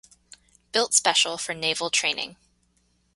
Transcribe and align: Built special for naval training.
Built 0.71 0.95
special 0.95 1.37
for 1.37 1.53
naval 1.53 1.91
training. 1.91 2.35